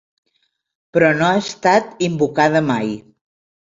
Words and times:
Però 0.95 1.13
no 1.21 1.29
ha 1.29 1.37
estat 1.43 2.05
invocada 2.11 2.67
mai. 2.75 2.95